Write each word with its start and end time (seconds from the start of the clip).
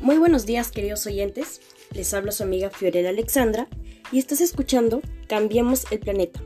Muy 0.00 0.16
buenos 0.16 0.46
días 0.46 0.70
queridos 0.70 1.06
oyentes, 1.06 1.60
les 1.92 2.14
habla 2.14 2.32
su 2.32 2.42
amiga 2.42 2.70
Fiorella 2.70 3.10
Alexandra 3.10 3.68
y 4.10 4.18
estás 4.18 4.40
escuchando 4.40 5.02
Cambiemos 5.28 5.84
el 5.90 5.98
Planeta. 5.98 6.40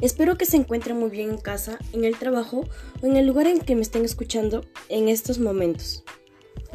Espero 0.00 0.36
que 0.36 0.46
se 0.46 0.56
encuentren 0.56 0.98
muy 0.98 1.08
bien 1.08 1.30
en 1.30 1.38
casa, 1.38 1.78
en 1.92 2.04
el 2.04 2.18
trabajo 2.18 2.68
o 3.00 3.06
en 3.06 3.16
el 3.16 3.24
lugar 3.24 3.46
en 3.46 3.60
que 3.60 3.76
me 3.76 3.82
estén 3.82 4.04
escuchando 4.04 4.64
en 4.88 5.08
estos 5.08 5.38
momentos. 5.38 6.02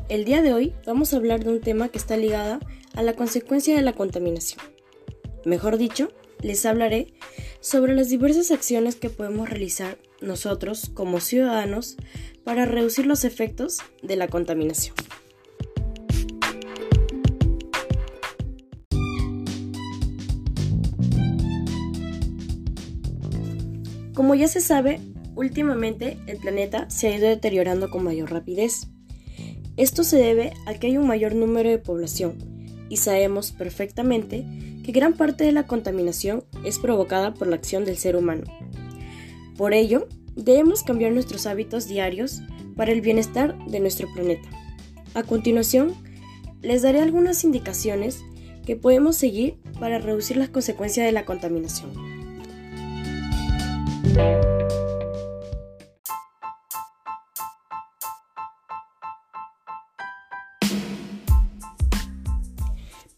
El 0.08 0.24
día 0.24 0.42
de 0.42 0.54
hoy 0.54 0.74
vamos 0.86 1.14
a 1.14 1.18
hablar 1.18 1.44
de 1.44 1.52
un 1.52 1.60
tema 1.60 1.90
que 1.90 1.98
está 1.98 2.16
ligado 2.16 2.62
a 2.96 3.04
la 3.04 3.12
consecuencia 3.12 3.76
de 3.76 3.82
la 3.82 3.92
contaminación. 3.92 4.62
Mejor 5.44 5.78
dicho, 5.78 6.14
les 6.42 6.66
hablaré 6.66 7.16
sobre 7.60 7.94
las 7.94 8.08
diversas 8.08 8.52
acciones 8.52 8.96
que 8.96 9.10
podemos 9.10 9.50
realizar 9.50 9.98
nosotros 10.22 10.90
como 10.94 11.20
ciudadanos 11.20 11.98
para 12.46 12.64
reducir 12.64 13.06
los 13.06 13.26
efectos 13.26 13.80
de 14.02 14.16
la 14.16 14.30
contaminación. 14.30 14.96
Como 24.18 24.34
ya 24.34 24.48
se 24.48 24.62
sabe, 24.62 25.00
últimamente 25.36 26.18
el 26.26 26.38
planeta 26.38 26.90
se 26.90 27.08
ha 27.08 27.16
ido 27.16 27.28
deteriorando 27.28 27.92
con 27.92 28.04
mayor 28.04 28.32
rapidez. 28.32 28.88
Esto 29.78 30.04
se 30.04 30.18
debe 30.18 30.54
a 30.66 30.74
que 30.74 30.88
hay 30.88 30.98
un 30.98 31.06
mayor 31.06 31.36
número 31.36 31.70
de 31.70 31.78
población 31.78 32.36
y 32.90 32.98
sabemos 32.98 33.52
perfectamente 33.52 34.44
que 34.84 34.92
gran 34.92 35.14
parte 35.14 35.44
de 35.44 35.52
la 35.52 35.68
contaminación 35.68 36.44
es 36.66 36.80
provocada 36.80 37.36
por 37.36 37.46
la 37.46 37.58
acción 37.58 37.86
del 37.86 37.98
ser 37.98 38.16
humano. 38.16 38.46
Por 39.56 39.76
ello, 39.76 40.08
debemos 40.36 40.82
cambiar 40.82 41.12
nuestros 41.12 41.46
hábitos 41.46 41.88
diarios 41.88 42.42
para 42.76 42.94
el 42.94 43.02
bienestar 43.02 43.56
de 43.68 43.80
nuestro 43.80 44.12
planeta. 44.16 44.50
A 45.14 45.22
continuación, 45.22 45.94
les 46.64 46.82
daré 46.82 47.02
algunas 47.02 47.44
indicaciones 47.44 48.24
que 48.66 48.76
podemos 48.76 49.16
seguir 49.16 49.60
para 49.80 50.00
reducir 50.00 50.38
las 50.38 50.50
consecuencias 50.50 51.06
de 51.06 51.12
la 51.12 51.24
contaminación. 51.24 52.17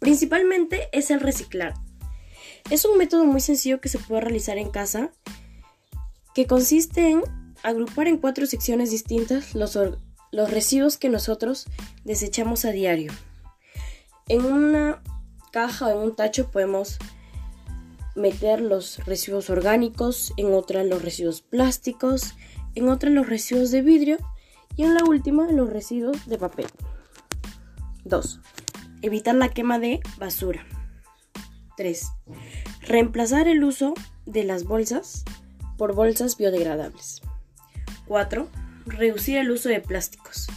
Principalmente 0.10 0.90
es 0.92 1.12
el 1.12 1.20
reciclar. 1.20 1.76
Es 2.72 2.84
un 2.84 2.98
método 2.98 3.26
muy 3.26 3.42
sencillo 3.42 3.80
que 3.80 3.90
se 3.90 4.00
puede 4.00 4.22
realizar 4.22 4.58
en 4.58 4.72
casa 4.72 5.12
que 6.34 6.48
consiste 6.48 7.12
en 7.12 7.22
agrupar 7.62 8.08
en 8.08 8.18
cuatro 8.18 8.48
secciones 8.48 8.90
distintas 8.90 9.54
los, 9.54 9.78
los 10.32 10.50
residuos 10.50 10.98
que 10.98 11.10
nosotros 11.10 11.68
desechamos 12.06 12.66
a 12.66 12.72
diario. 12.72 13.12
En 14.28 14.46
una 14.46 15.04
caja 15.52 15.86
o 15.86 15.92
en 15.92 15.98
un 15.98 16.16
tacho 16.16 16.50
podemos 16.50 16.98
meter 18.16 18.62
los 18.62 19.06
residuos 19.06 19.52
orgánicos, 19.52 20.34
en 20.38 20.56
otra 20.56 20.84
los 20.84 21.04
residuos 21.04 21.44
plásticos, 21.44 22.34
en 22.74 22.90
otra 22.90 23.12
los 23.12 23.30
residuos 23.30 23.70
de 23.70 23.84
vidrio 23.84 24.18
y 24.76 24.86
en 24.86 24.96
la 24.96 25.04
última 25.04 25.52
los 25.52 25.70
residuos 25.70 26.26
de 26.26 26.40
papel. 26.40 26.66
2. 28.06 28.40
Evitar 29.02 29.36
la 29.36 29.50
quema 29.50 29.80
de 29.80 30.02
basura. 30.18 30.66
3. 31.78 32.12
Reemplazar 32.82 33.48
el 33.48 33.64
uso 33.64 33.94
de 34.26 34.44
las 34.44 34.66
bolsas 34.66 35.24
por 35.78 35.96
bolsas 35.96 36.38
biodegradables. 36.38 37.22
4. 38.06 38.48
Reducir 38.86 39.38
el 39.38 39.52
uso 39.52 39.70
de 39.70 39.80
plásticos. 39.80 40.48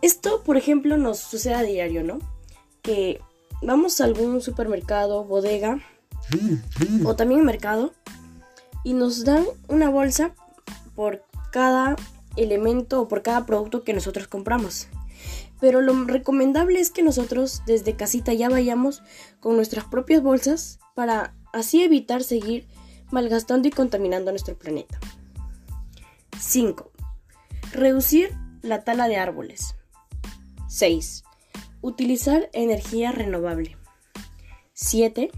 Esto, 0.00 0.42
por 0.42 0.56
ejemplo, 0.56 0.96
nos 0.96 1.18
sucede 1.18 1.54
a 1.54 1.62
diario, 1.62 2.02
¿no? 2.02 2.18
Que 2.82 3.20
vamos 3.62 4.00
a 4.00 4.04
algún 4.04 4.40
supermercado, 4.40 5.24
bodega, 5.24 5.80
o 7.04 7.16
también 7.16 7.44
mercado 7.44 7.92
y 8.82 8.92
nos 8.92 9.24
dan 9.24 9.44
una 9.68 9.88
bolsa 9.88 10.34
por 10.94 11.24
cada 11.50 11.96
elemento 12.36 13.00
o 13.00 13.08
por 13.08 13.22
cada 13.22 13.46
producto 13.46 13.84
que 13.84 13.92
nosotros 13.92 14.28
compramos. 14.28 14.88
Pero 15.64 15.80
lo 15.80 16.04
recomendable 16.04 16.78
es 16.78 16.90
que 16.90 17.02
nosotros 17.02 17.62
desde 17.64 17.96
casita 17.96 18.34
ya 18.34 18.50
vayamos 18.50 19.02
con 19.40 19.56
nuestras 19.56 19.86
propias 19.86 20.22
bolsas 20.22 20.78
para 20.94 21.34
así 21.54 21.82
evitar 21.82 22.22
seguir 22.22 22.68
malgastando 23.10 23.66
y 23.66 23.70
contaminando 23.70 24.30
nuestro 24.30 24.58
planeta. 24.58 25.00
5. 26.38 26.92
Reducir 27.72 28.36
la 28.60 28.84
tala 28.84 29.08
de 29.08 29.16
árboles. 29.16 29.74
6. 30.68 31.24
Utilizar 31.80 32.50
energía 32.52 33.10
renovable. 33.10 33.78
7 34.74 35.30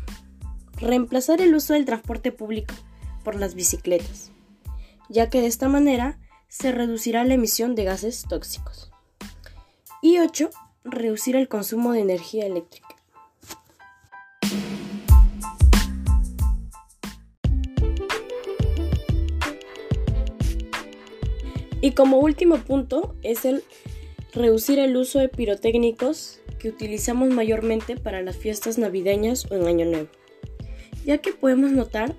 reemplazar 0.72 1.40
el 1.40 1.54
uso 1.54 1.74
del 1.74 1.84
transporte 1.84 2.32
público 2.32 2.74
por 3.22 3.36
las 3.36 3.54
bicicletas, 3.54 4.32
ya 5.08 5.30
que 5.30 5.40
de 5.40 5.46
esta 5.46 5.68
manera 5.68 6.18
se 6.48 6.72
reducirá 6.72 7.22
la 7.22 7.34
emisión 7.34 7.76
de 7.76 7.84
gases 7.84 8.24
tóxicos. 8.28 8.90
Y 10.02 10.18
8. 10.18 10.50
Reducir 10.84 11.36
el 11.36 11.48
consumo 11.48 11.92
de 11.92 12.00
energía 12.00 12.46
eléctrica. 12.46 12.86
Y 21.80 21.92
como 21.92 22.18
último 22.18 22.58
punto 22.58 23.14
es 23.22 23.44
el 23.44 23.62
reducir 24.32 24.78
el 24.78 24.96
uso 24.96 25.18
de 25.18 25.28
pirotécnicos 25.28 26.40
que 26.58 26.68
utilizamos 26.68 27.30
mayormente 27.30 27.96
para 27.96 28.22
las 28.22 28.36
fiestas 28.36 28.78
navideñas 28.78 29.50
o 29.50 29.54
en 29.54 29.66
Año 29.66 29.86
Nuevo 29.86 30.08
ya 31.06 31.18
que 31.18 31.32
podemos 31.32 31.70
notar 31.70 32.14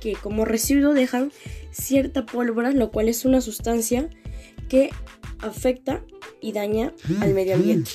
que 0.00 0.14
como 0.14 0.44
residuo 0.44 0.94
dejan 0.94 1.32
cierta 1.72 2.24
pólvora, 2.24 2.70
lo 2.70 2.90
cual 2.90 3.08
es 3.08 3.24
una 3.24 3.40
sustancia 3.40 4.08
que 4.68 4.90
afecta 5.40 6.04
y 6.44 6.52
daña 6.52 6.92
al 7.22 7.32
medio 7.32 7.54
ambiente. 7.54 7.92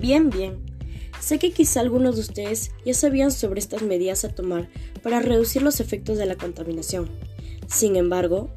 Bien, 0.00 0.30
bien. 0.30 0.64
Sé 1.20 1.38
que 1.38 1.52
quizá 1.52 1.80
algunos 1.80 2.14
de 2.14 2.22
ustedes 2.22 2.72
ya 2.86 2.94
sabían 2.94 3.30
sobre 3.30 3.60
estas 3.60 3.82
medidas 3.82 4.24
a 4.24 4.34
tomar 4.34 4.70
para 5.02 5.20
reducir 5.20 5.60
los 5.60 5.80
efectos 5.80 6.16
de 6.16 6.24
la 6.24 6.36
contaminación. 6.36 7.10
Sin 7.66 7.96
embargo, 7.96 8.50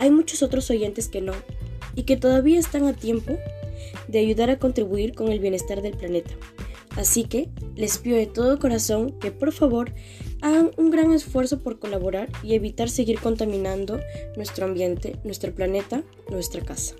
hay 0.00 0.10
muchos 0.10 0.42
otros 0.42 0.70
oyentes 0.70 1.06
que 1.06 1.20
no, 1.20 1.34
y 1.94 2.02
que 2.02 2.16
todavía 2.16 2.58
están 2.58 2.86
a 2.86 2.94
tiempo 2.94 3.38
de 4.08 4.18
ayudar 4.18 4.50
a 4.50 4.58
contribuir 4.58 5.14
con 5.14 5.30
el 5.30 5.40
bienestar 5.40 5.82
del 5.82 5.96
planeta. 5.96 6.32
Así 6.96 7.24
que 7.24 7.48
les 7.74 7.98
pido 7.98 8.16
de 8.16 8.26
todo 8.26 8.58
corazón 8.58 9.18
que 9.18 9.30
por 9.30 9.52
favor 9.52 9.92
hagan 10.42 10.70
un 10.76 10.90
gran 10.90 11.12
esfuerzo 11.12 11.60
por 11.60 11.78
colaborar 11.78 12.28
y 12.42 12.54
evitar 12.54 12.90
seguir 12.90 13.18
contaminando 13.20 14.00
nuestro 14.36 14.66
ambiente, 14.66 15.16
nuestro 15.24 15.54
planeta, 15.54 16.02
nuestra 16.28 16.60
casa. 16.62 16.96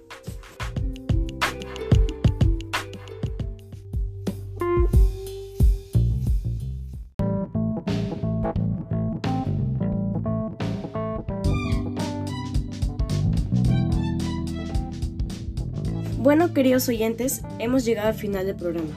Bueno, 16.22 16.54
queridos 16.54 16.88
oyentes, 16.88 17.42
hemos 17.58 17.84
llegado 17.84 18.06
al 18.06 18.14
final 18.14 18.46
del 18.46 18.54
programa. 18.54 18.96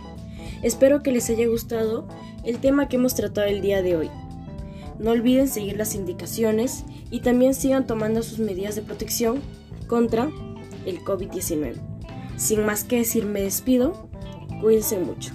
Espero 0.61 1.01
que 1.01 1.11
les 1.11 1.27
haya 1.31 1.47
gustado 1.47 2.07
el 2.43 2.59
tema 2.59 2.87
que 2.87 2.97
hemos 2.97 3.15
tratado 3.15 3.47
el 3.47 3.61
día 3.61 3.81
de 3.81 3.95
hoy. 3.95 4.11
No 4.99 5.09
olviden 5.09 5.47
seguir 5.47 5.75
las 5.75 5.95
indicaciones 5.95 6.83
y 7.09 7.21
también 7.21 7.55
sigan 7.55 7.87
tomando 7.87 8.21
sus 8.21 8.37
medidas 8.37 8.75
de 8.75 8.83
protección 8.83 9.41
contra 9.87 10.29
el 10.85 10.99
COVID-19. 10.99 11.73
Sin 12.37 12.63
más 12.63 12.83
que 12.83 12.97
decir, 12.97 13.25
me 13.25 13.41
despido. 13.41 14.07
Cuídense 14.61 14.99
mucho. 14.99 15.31